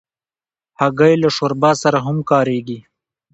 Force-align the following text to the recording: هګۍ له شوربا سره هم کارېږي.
هګۍ 0.79 1.13
له 1.23 1.29
شوربا 1.35 1.71
سره 1.83 1.97
هم 2.05 2.17
کارېږي. 2.31 2.79